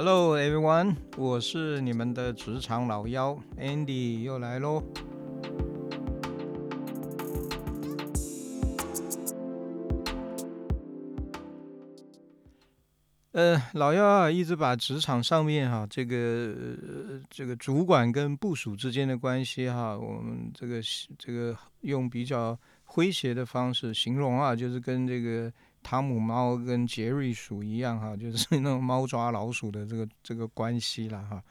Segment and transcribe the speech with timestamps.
[0.00, 4.80] Hello everyone，我是你们的职场老妖 Andy 又来喽。
[13.32, 16.54] 呃，老妖啊，一直把职场上面哈这个
[17.28, 20.80] 这个主管跟部署之间的关系哈，我们这个
[21.18, 25.52] 这个用比较诙谐的方式形容啊，就是跟这个。
[25.82, 31.42] 汤姆猫跟杰瑞鼠一样哈， 就是那种猫抓老鼠的这个这个关系了哈。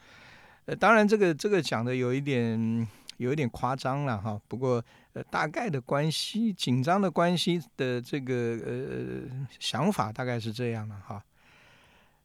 [0.66, 2.88] 呃，当然这个这个讲的有一点
[3.18, 4.40] 有一点夸张了哈。
[4.48, 11.24] 不过呃，大概的关系紧张的关系的这个呃想法大概是这样的哈。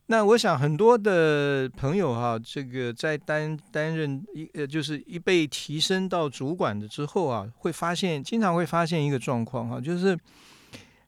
[0.06, 10.18] 那我想很多的朋友哈，这个在担担任一呃就是一被提升到主管的之后啊，会发现经常会发现一个状况哈，就是。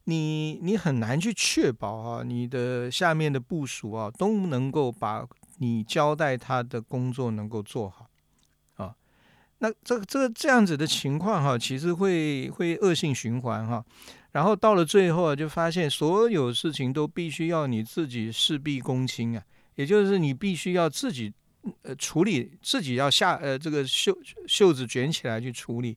[0.06, 5.27] 你你很难去确保啊，你的下面的部署啊都能够把
[5.58, 8.11] 你交代他的工作能够做好
[8.77, 8.94] 啊。
[9.61, 13.83] 那这这这样子的情况哈，其实会会恶性循环哈。
[14.33, 19.42] 然后到了最后啊，就发现所有事情都必须要你自己事必躬亲啊，
[19.77, 21.33] 也就是你必须要自己
[21.80, 24.14] 呃处理，自己要下呃这个袖
[24.46, 25.96] 袖子卷起来去处理。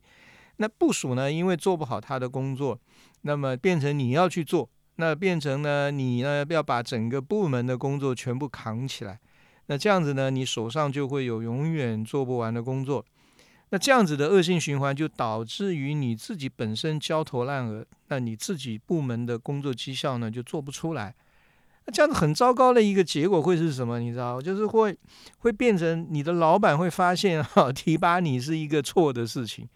[0.56, 2.80] 那部署呢，因为做不好他的工作。
[3.28, 9.20] 那么变成你要去做，那变成呢，你呢要把整个部门的工作全部扛起来，
[9.66, 13.04] 那这样子呢，你手上就会有永远做不完的工作，
[13.68, 21.14] 那这样子的恶性循环就导致于你自己本身焦头烂额，那你自己部门的工作绩效呢就做不出来，
[21.84, 24.00] 那这样子很糟糕的一个结果会是什么？
[24.00, 24.96] 你知道，就是会
[25.40, 29.68] 会变成你的老板会发现哈， 提拔你是一个错的事情。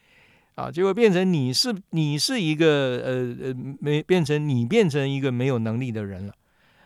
[0.55, 3.13] 啊，结果变成你是你是一个呃
[3.49, 6.35] 呃没变成你变成一个没有能力的人了，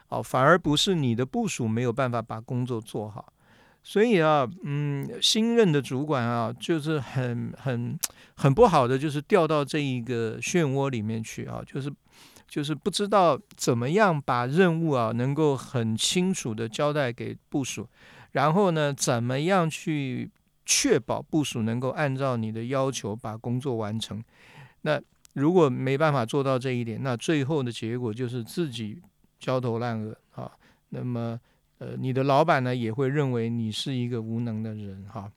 [0.09, 3.33] 哦，反而不是你的部署没有办法把工作做好，
[3.83, 7.99] 所以啊，嗯，新任的主管啊，就是很很
[8.37, 11.93] 很不好的，就是掉到这一个漩涡里面去啊，就是
[12.49, 17.89] 就是不知道怎么样把任务啊能够很清楚的交代给部署，
[18.31, 20.31] 然后呢，怎么样去。
[20.67, 24.23] 确保部署能够按照你的要求把工作完成。
[24.83, 25.01] 那
[25.35, 29.01] 如果没办法做到这一点，那最后的结果就是自己
[29.39, 30.51] 焦头烂额啊。
[30.91, 31.39] 那么，
[31.79, 35.31] 呃，你的老板呢也会认为你是一个无能的人哈。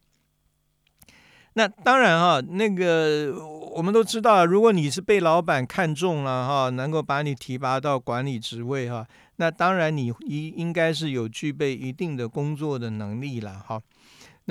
[1.53, 3.35] 那当然哈，那个
[3.75, 9.05] 我们都知道，如果你是被老板看中了哈，能够把你提拔到管理职位哈，
[9.37, 13.81] 那当然你应应该是有具备一定的工作的能力了哈。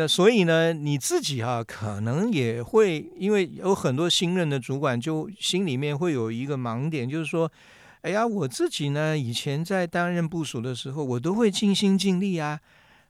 [0.00, 7.50] 那所以呢，你自己哈可能也会，因为有很多新任的主管，就心里面会有一个盲点，就是说，
[8.02, 12.60] 哎呀，我自己呢以前在担任部署的时候，我都会尽心尽力啊，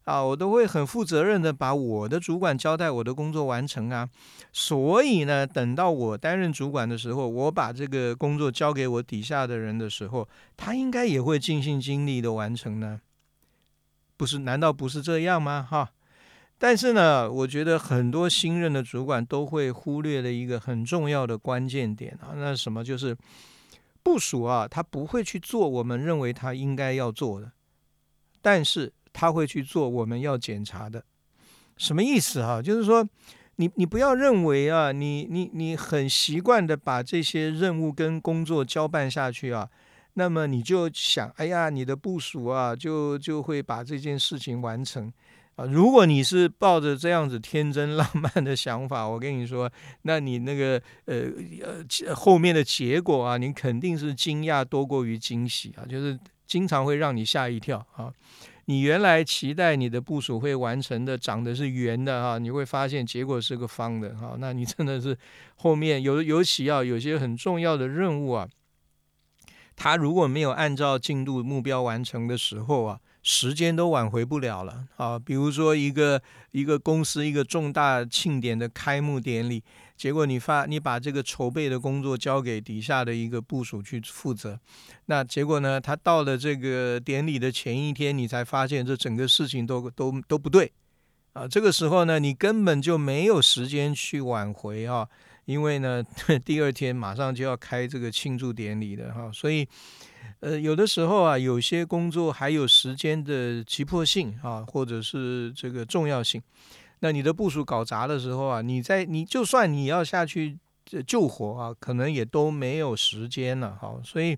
[0.05, 4.09] 啊，我都会很负责任的把我的主管交代我的工作完成啊，
[4.51, 13.03] 所以呢，等到我担任主管的时候，我把这个工作交给我底下的人的时候，他应该也会尽心尽力的完成呢，
[14.17, 14.39] 不是？
[14.39, 15.69] 难道不是这样吗？
[15.71, 15.91] 哈？
[16.61, 23.17] 但是呢，我觉得很多新任的主管都会忽略了一个很重要的关键点啊，那什么就是
[24.03, 27.53] 部署啊，他不会去做我们认为他应该要做的，
[28.43, 31.05] 但是他会去做我们要检查的。
[31.77, 32.61] 什么意思啊？
[32.61, 33.09] 就是说，
[33.55, 39.69] 你你不要认为啊，你你你很习惯的把这些任务跟工作交办下去啊，
[40.15, 45.13] 那么你就想，哎呀，你的部署啊，就就会把这件事情完成。
[45.59, 49.69] 啊，如果你是抱着这样子天真浪漫的想法，我跟你说，
[50.03, 51.25] 那你那个呃
[52.07, 58.09] 呃后面的结果啊，你肯定是惊讶多过于惊喜啊，就是经常会让你吓一跳啊。
[58.67, 65.19] 你原来期待你的部署会完成的长得是圆的哈，你会发现结果是个方的哈，那你真的是
[65.57, 68.49] 后面有尤其啊有些很重要的任务啊，
[69.75, 73.01] 他如果没有按照进度目标完成的时候啊。
[73.31, 75.19] 时间都挽回不了了啊！
[75.19, 79.63] 比如说一个一个公司一个重大庆典的开幕典礼，
[79.99, 84.59] 结果你发你把这个筹备的工作交给底下的一个部署去负责，
[85.05, 85.79] 那结果呢？
[85.79, 90.73] 他到了这个典礼的前一天，你才发现这整个事情都都都不对
[91.35, 91.47] 啊！
[91.47, 95.07] 这个时候呢，你根本就没有时间去挽回啊，
[95.45, 96.03] 因为呢，
[96.47, 99.69] 第二天马上就要开这个庆祝典礼的哈，所以。
[100.41, 106.41] 呃，有的时候啊，有些工作还有时间的急迫性啊，或者是这个重要性。
[107.01, 110.57] 那你的部署搞砸的时候啊，你在你就算你要下去
[111.07, 113.77] 救火啊，可能也都没有时间了。
[113.81, 114.37] 哈，所以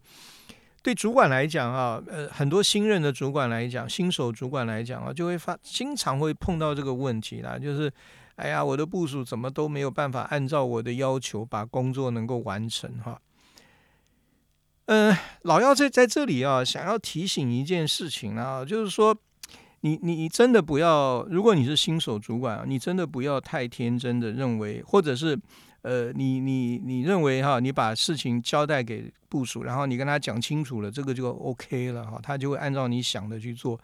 [0.83, 7.93] 对主管来讲啊，呃，很多新任的主管来讲，新手主管来讲啊，就会发经常会碰到这个问题啦，就是，
[8.37, 13.21] 哎呀，我的部署怎么都没有办法按照我的要求把工作能够完成哈。
[14.91, 19.17] 嗯，老幺在在这里啊，想要提醒一件事情啊，就是说，
[19.83, 25.39] 你你你真的不要，如果你是新手主管，你真的不要太天真的认为，或者是。
[25.83, 33.81] 呃，你你你认为哈，你把事情交代给部署，然后你跟他讲清楚了，这个就 OK 了哈，他就会按照你想的去做。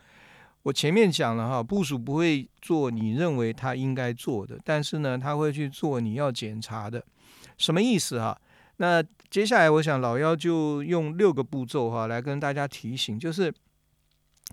[0.62, 7.02] 我前面讲了哈，部署不会做你认为他应该做的，但是呢，他会去做你要检查的。
[7.56, 8.38] 什么意思哈？
[8.76, 13.52] 那接下来我想老幺就用六个步骤哈来跟大家提醒，就是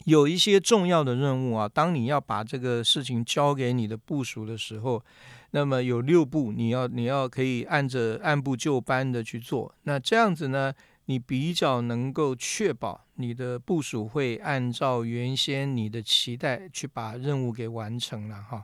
[0.06, 5.04] 有一些重要的任务啊，当你要把这个事情交给你的部署的时候。
[5.56, 10.74] 那么有六步，你要你要可以按着按部就班的去做，那这样子呢，
[11.06, 18.64] 你比较能够确保你的部署会按照原先你的期待去把任务给完成了哈。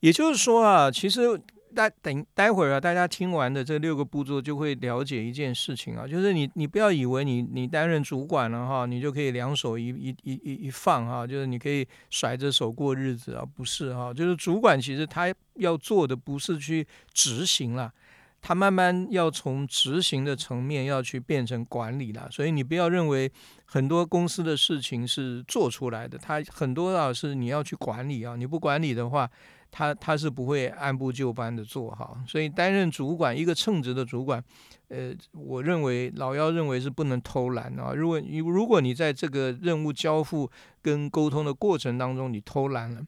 [0.00, 1.40] 也就是说啊，其实。
[1.74, 17.92] 待等待会儿啊，大家听完的这六个步骤就会了解一件事情啊，就是你你不要以为你你担任主管了哈，你就可以两手一一一一一放哈，就是你可以甩着手过日子啊，不是哈，就是主管其实他要做的不是去执行了，
[18.40, 23.30] 他慢慢要从执行的层面要去变成管理了，所以你不要认为
[23.64, 29.30] 很多公司的事情是做出来的，他很多啊是你要去管理啊，你不管理的话。
[29.70, 34.42] 他他是不会按部就班的做哈，所以担任主管一个称职的主管，
[34.88, 37.92] 呃，我认为老幺认为是不能偷懒啊。
[37.94, 40.50] 如果你如果你在这个任务交付
[40.82, 43.02] 跟沟通的过程当中你偷懒了，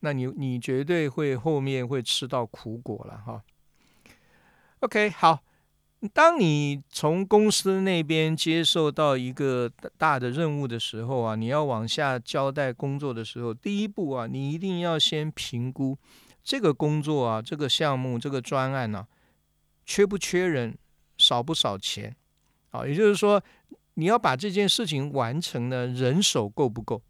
[0.00, 3.42] 那你你绝对会后面会吃到苦果了哈。
[4.80, 5.40] OK，好。
[6.12, 15.96] 当你从公司那边接受到一个大的任务的时候啊，你要往下交代工作的时候，第一步啊，你一定要先评估
[16.42, 19.06] 这个工作啊，这个项目、这个专案呢，
[19.86, 20.76] 缺不缺人，
[21.16, 22.14] 少不少钱
[22.70, 22.86] 啊？
[22.86, 23.42] 也就是说，
[23.94, 27.02] 你要把这件事情完成呢，人手够不够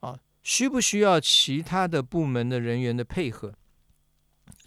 [0.00, 0.18] 啊？
[0.42, 3.54] 需不需要其他的部门的人员的配合？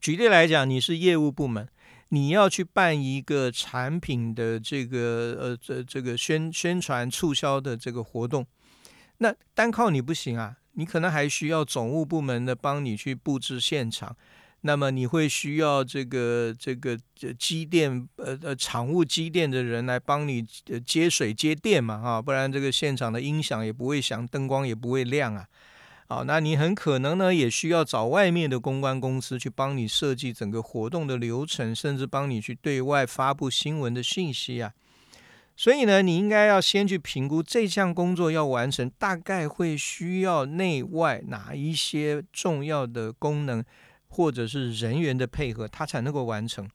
[0.01, 1.67] 举例来讲，你是业务部门。
[2.09, 8.45] 你要去办一个产品的这个呃这这个宣宣传促销的这个活动，
[9.17, 14.15] 那单靠你不行啊，你可能还需要总务部门的帮你去布置现场，
[14.61, 16.97] 那么你会需要这个这个
[17.37, 20.45] 机电呃呃场务机电的人来帮你
[20.85, 25.45] 接水接电嘛哈，不然这个现场的音响也不会响，灯光也不会亮啊。
[26.09, 34.71] 好，那你很可能呢，也需要找外面的公关公司去帮你设计整个活动的流程，甚至帮你去对外发布新闻的信息啊。
[35.57, 43.61] 所以呢，你应该要先去评估这项工作要完成，大概会需要内外哪一些重要的功能，
[44.07, 46.69] 或者是人员的配合，它才能够完成。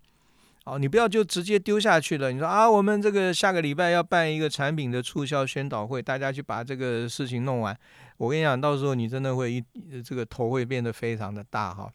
[0.65, 2.31] 哦，你不要就直接丢下去了。
[2.31, 7.77] 你说啊，我们这个下个礼拜要办一个产品的促销宣导会，大家去把这个事情弄完。
[8.17, 9.65] 我跟你讲，到时候你真的会一
[10.03, 11.93] 这个头会变得非常的大哈。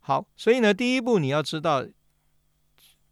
[0.00, 1.86] 好，所以呢，第一步你要知道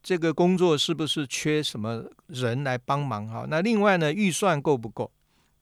[0.02, 3.46] 这个工作是不是缺什么人来帮忙哈。
[3.48, 5.08] 那另外呢，预算够不够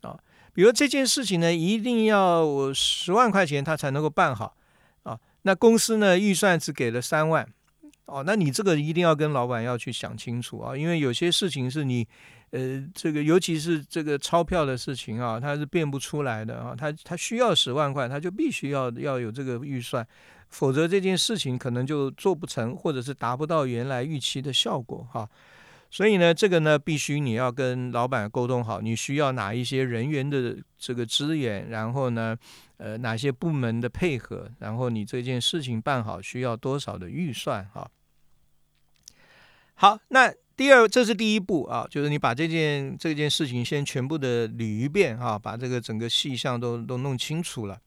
[0.00, 0.18] 啊？
[0.54, 4.56] 比如这件事情呢，一定要十万块钱他才能够办好
[5.02, 5.20] 啊。
[5.42, 7.46] 那公司呢，预算只给了三万。
[8.06, 12.06] 哦，那你这个一定要跟老板要去想清楚啊，因为有些事情是你，
[12.50, 20.06] 呃，这个尤其是这个钞票的事情啊，它是变不出来的啊，他他需要十万块，他就必须要要有这个预算，
[20.48, 25.28] 否则这件事情可能就做不成，或者是达不到原来预期的效果哈。
[25.94, 32.34] 所以呢，这个呢，必须你要跟老板沟通好，你需要哪一些人员的这个资源，然后呢，
[32.78, 37.86] 呃，哪些部门的配合，然后你这件事情办好需要多少的预算哈。
[39.74, 47.78] 好，那第二，这是第一步啊，就是你把这件这件事情先全部的捋一遍哈，把这个整个细项都都弄清楚了。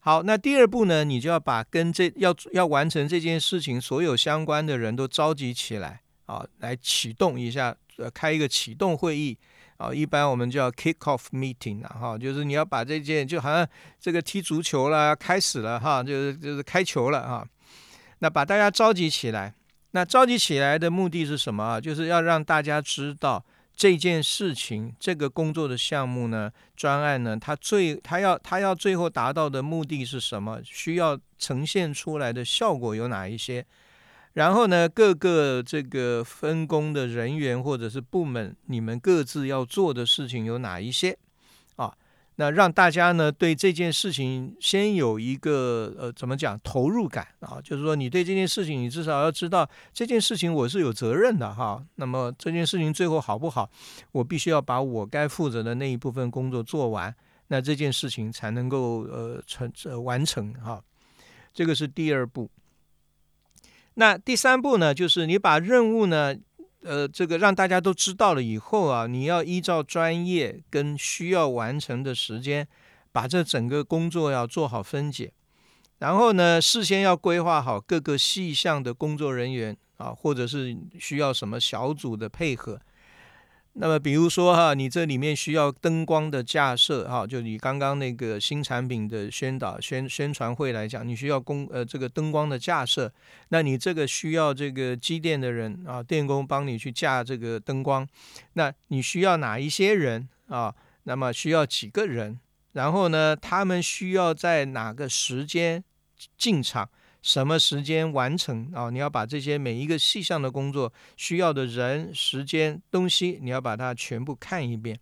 [0.00, 6.01] 好，那第二步呢，你就要把跟这要要完成这件事情所有相关的人都召集起来。
[6.26, 9.36] 啊，来启动一下，呃，开一个启动会议
[9.76, 13.66] 啊，一般我们叫 kick off meeting 啊，哈，就是你要把这件就好像
[14.00, 17.46] 这个踢足球了，开始了哈，就是就是开球了哈，
[18.20, 19.52] 那把大家召集起来，
[19.90, 21.80] 那召集起来的目的是什么啊？
[21.80, 30.60] 就是要让大家知道这件事情，这个工作的项目呢，专案呢，它最它要它要最后达到的目的是什么？
[30.64, 33.66] 需要呈现出来的效果有哪一些？
[34.34, 41.18] 然后呢，各个这个分工的人员或者是部门，你们各自要做的事情有哪一些？
[41.76, 41.92] 啊，
[42.36, 47.60] 那让大家呢对这件事情先有一个呃怎么讲投入感啊？
[47.62, 51.84] 就是说你对这件事情，你至少要知道这件事情我是有责任的哈。
[51.96, 53.70] 那么这件事情最后好不好，
[54.12, 57.14] 我必须要把我该负责的那一部分工作做完，
[57.48, 60.82] 那这件事情才能够呃成呃完成哈。
[61.52, 62.50] 这个是第二步。
[63.94, 66.34] 那第三步呢，就是你把任务呢，
[66.82, 72.66] 呃，这个让大家都知道了以后啊，你要依照专业跟需要完成的时间，
[73.12, 75.32] 把这整个工作要做好分解，
[75.98, 82.80] 然后呢，事先要规划好各个细项的工作人员啊，或者是需要什么小组的配合。
[83.74, 93.10] 那么，比如说哈，你这里面需要灯光的架设哈，就你刚刚那个新产品的宣导宣宣传会来讲，你需要工呃这个灯光的架设，
[93.48, 98.06] 那你这个需要这个机电的人啊，电工帮你去架这个灯光，
[98.52, 100.74] 那你需要哪一些人啊？
[101.04, 102.38] 那么需要几个人？
[102.72, 105.82] 然后呢，他们需要在哪个时间
[106.36, 106.88] 进场？
[107.22, 108.90] 什么时间完成啊？
[108.90, 114.98] 你要把这些每一个细项的工作需要的人、时间、东西，你要把它全部看一遍，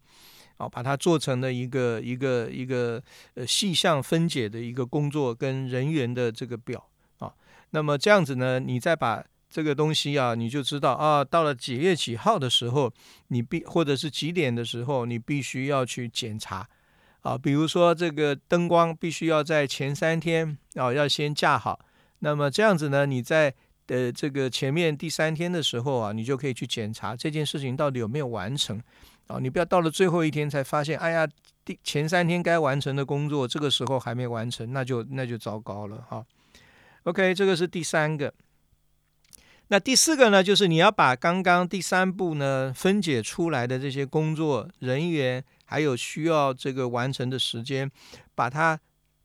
[0.59, 3.03] 啊，把它做成了一个一个一个
[3.35, 6.87] 呃细项分解的一个工作跟人员的这个表
[7.19, 7.33] 啊。
[7.71, 12.93] 那么这样子呢，你再把这个东西啊，你就知道啊，到了几月几号的时候，
[13.29, 16.69] 你必或者是几点的时候，你必须要去检查
[17.23, 17.39] 啊。
[17.39, 21.81] 比如说这个灯光必须要在前三天啊，要先架好。
[22.21, 23.05] 那么这样子呢？
[23.05, 23.53] 你在
[23.89, 28.81] 呃这个前面第三天的时候啊，你就可以去检查这件事情到底有没有完成
[29.27, 29.39] 啊。
[29.41, 31.27] 你不要到了最后一天才发现，哎呀，
[31.65, 36.25] 第前三天该完成的工作这个时候还没完成，那就那就糟糕了哈。
[37.05, 38.33] OK，这个是第三个。
[39.69, 47.91] 那第四个呢，就是你要把刚刚第三步呢分解出来的这些工作人员，还有需要这个完成的时间，
[48.35, 48.79] 把它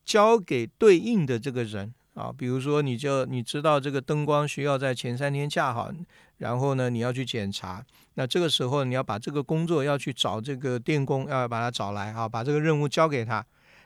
[0.04, 1.92] 交给对应的这个人。
[2.16, 5.92] 啊，比如说，你就你知道这个灯光需要在前三天架好，
[6.38, 13.44] 然后呢，你要去检查，那这个时候你要把这个工作要去找这个电工，要把他找来啊，把这个任务交给他，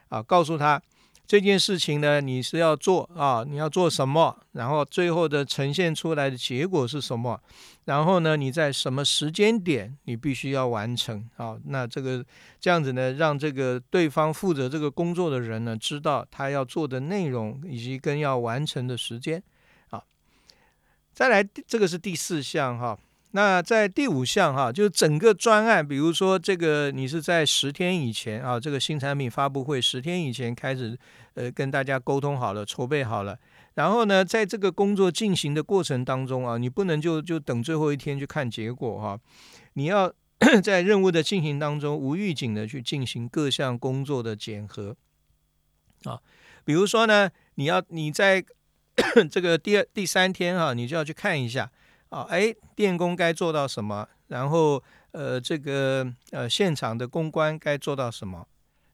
[0.08, 0.80] 啊，告诉他。
[1.30, 3.44] 这件事情呢，你是要做啊？
[3.49, 4.37] 你要做什么？
[4.50, 7.40] 然后最后的呈现出来的结果是什么？
[7.84, 11.56] 然后呢，你在什么时间点你必须要完成啊？
[11.66, 12.26] 那这个
[12.58, 19.40] 这样子呢，让这个对方负责这个工作的人呢，知道他要做的内容以及跟要完成的时间
[19.90, 20.02] 啊。
[21.12, 22.99] 再来，这个是第四项哈。
[23.32, 30.99] 那在第五项哈，就是整个专案，比如说这个你是在十天以前啊，这个新产品发布会十天以前开始，
[31.34, 33.38] 呃，跟大家沟通好了，筹备好了，
[33.75, 39.16] 然后呢，在这个工作进行的过程当中啊，你不能就就等最后一天去看结果哈，
[39.75, 40.12] 你要
[40.60, 44.96] 在任务的进行当中无预警的去进行各项工作的检核。
[46.02, 46.18] 啊，
[46.64, 48.44] 比如说呢，你要你在
[49.30, 51.70] 这个第二第三天哈，你就要去看一下。
[52.10, 54.06] 啊，哎，电工该做到什么？
[54.28, 54.80] 然后，
[55.12, 58.46] 呃，这个呃，现场的公关该做到什么？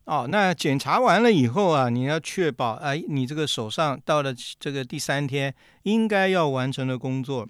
[0.05, 7.49] 哦，那检查完了以后啊，你要确保，哎，你这个手上到了这个第三天应该要完成的工作，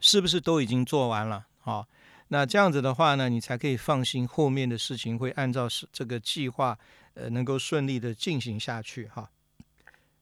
[0.00, 1.46] 是不是都已经做完了？
[1.62, 1.86] 哦，
[2.28, 6.78] 那这样子的话呢，你才可以放心，后面的事情会按照是这个计划，
[7.14, 9.06] 呃，能够顺利的进行下去。
[9.06, 9.30] 哈，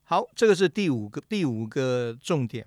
[0.04, 2.66] 好，这个是第五个第五个重点。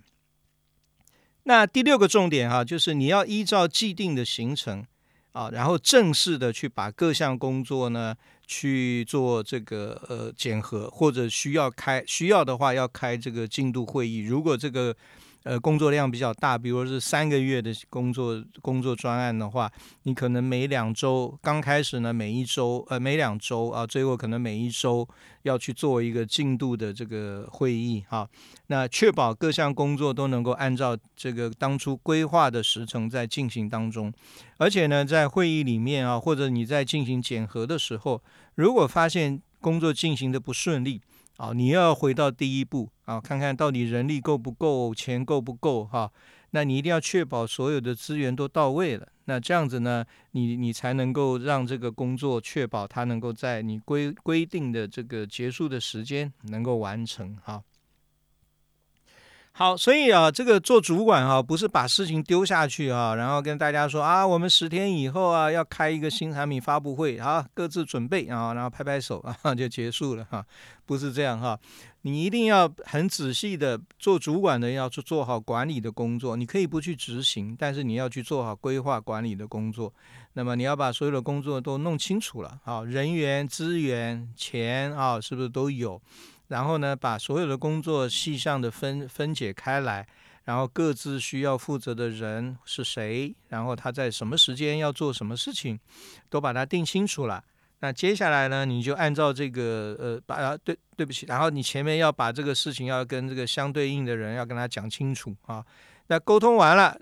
[1.48, 4.84] 那第六个重点哈，就是你要依照既定的行程
[5.32, 8.16] 啊，然后正式的去把各项工作呢
[8.48, 14.26] 去做这个呃检核，或者需要开需要的话要开这个进度会议。
[14.26, 14.96] 如果这个
[15.46, 19.72] 呃，工作量比较大，比如是三个月的工作工作专案的话，
[20.02, 25.08] 你可能每两周刚开始呢，每一周呃每两周啊，最后可能每一周
[25.44, 28.28] 要去做一个进度的这个会议哈。
[28.68, 34.12] 那确保各项工作都能够按照这个当初规划的时程在进行当中，
[34.58, 38.20] 而且呢，在会议里面啊，或者你在进行检核的时候，
[38.56, 41.00] 如果发现工作进行的不顺利。
[41.38, 46.12] 啊，你要回到第一步啊，看看到底人力够不够，钱够不够哈？
[46.52, 49.08] 那你一定要确保所有的资源都到位了。
[49.26, 57.62] 那这样子呢，你你才能够让这个工作确保它能够在你规规定的这个结束的时间能够完成哈。
[59.58, 70.46] 好，所以啊，这个做主管啊，不是把事情丢下去啊，然后跟大家说啊，我们十天以后啊要开一个新产品发布会啊，各自准备啊，然后拍拍手 啊就结束了哈，
[70.86, 71.58] 不是这样哈，
[72.02, 79.94] 你一定要很仔细的做主管的要去做好管理的工作，你可以不去执行，但是你要去做好规划管理的工作，
[80.34, 86.02] 那么你要把所有的工作都弄清楚了啊，人员、资源、钱啊，是不是都有？
[86.48, 90.08] 然后呢，把所有的工作细项的分分解开来，
[90.44, 95.80] 然后各自需要负责的人是谁，然后他在什么时间要做什么事情，
[96.30, 97.44] 都把它定清楚了。
[97.80, 105.64] 那接下来呢，你就按照这个呃，把对对不起，然后你前面要把这个事情要跟这个相对应的人要跟他讲清楚啊。
[106.08, 106.98] 那沟通完了，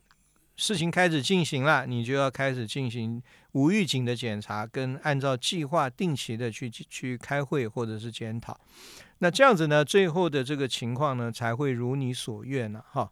[0.56, 3.22] 事情开始进行了，你就要开始进行
[3.52, 8.60] 无预警的检查，跟按照计划定期的去去开会或者是检讨。
[9.24, 13.10] 那这样子呢，最后的这个情况呢，才会如你所愿呢，哈。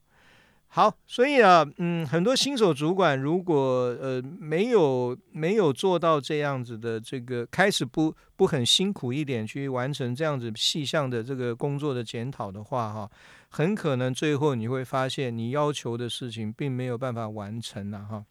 [0.68, 3.56] 好，所以啊，嗯，很多新手主管如果
[4.01, 13.10] 呃没有没有做到这样子的这个开始不不很辛苦一点去完成这样子细项的这个工作的检讨的话，哈，
[13.48, 18.25] 很可能最后你会发现你要求的事情并没有办法完成了，哈。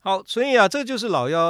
[0.00, 1.40] 好，所以啊，这就是老幺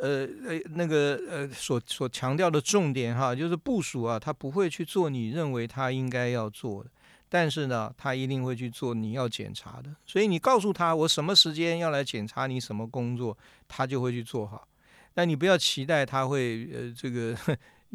[0.00, 6.90] 呃呃那个呃所所强调的重点哈，就是部署啊，他不会去做你认为他应该要做的，
[7.28, 9.88] 但是呢，他一定会去做你要检查的。
[10.04, 14.68] 所以你告诉他我什么时间要来检查你什么工作，他就会去做好。
[15.14, 17.36] 但你不要期待他会呃这个。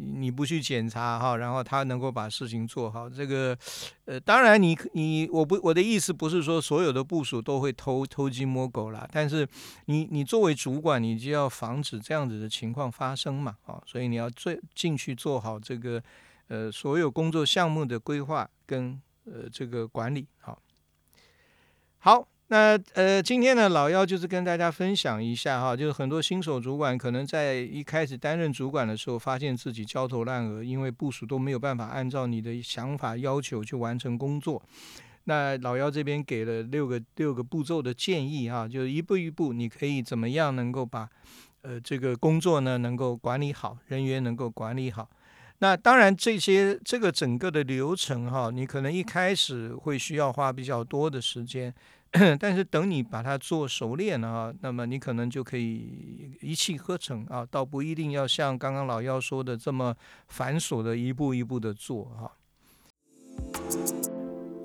[0.02, 3.56] 你不去检查哈，然后他能够把事情做好，这个，
[4.06, 9.46] 呃，当然你你我不我的意思不是说所有的部署都会偷偷鸡摸狗啦，但是
[9.86, 16.02] 你你作为主管，你就要防止这样子的情况发生嘛，啊，所以你要最进去做好这个
[16.48, 20.58] 呃所有工作项目的规划跟呃这个管理，好，
[21.98, 22.26] 好。
[22.52, 34.60] 那呃，今天呢，老幺就是跟大家分享一下哈，就是很多新手主管可能在一开始担任主管的时候，发现自己焦头烂额，因为部署都没有办法按照你的想法要求去完成工作。
[35.24, 41.08] 那老幺这边给了六个六个步骤的建议哈，就是一步一步，你可以怎么样能够把
[41.62, 45.08] 呃这个工作呢能够管理好，人员能够管理好。
[45.58, 51.72] 那当然这些这个整个的流程哈，你可能一开始会需要花比较多的时间。
[52.40, 59.94] 但是等你把它做熟练了啊，那么你可能就可以一气呵成啊，倒不一定要像刚刚老幺说的这么
[60.28, 62.32] 繁琐的一步一步的做哈。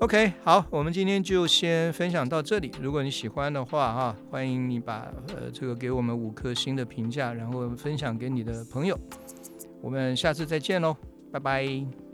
[0.00, 2.70] OK，好，我们今天就先分享到这里。
[2.82, 8.98] 如果你喜欢的话哈，欢迎你把呃这个给我们五颗星的评价，然后分享给你的朋友。
[9.80, 10.94] 我们下次再见喽，
[11.32, 12.05] 拜拜。